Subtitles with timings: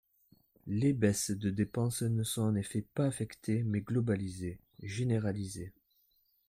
[0.65, 5.73] Les baisses de dépenses ne sont en effet pas affectées mais globalisées, généralisées.